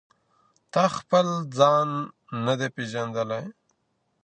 تا 0.73 0.83
خپل 0.97 1.27
ځان 1.57 1.89
نه 2.45 2.53
دی 2.59 2.67
پیژندلی. 2.75 3.43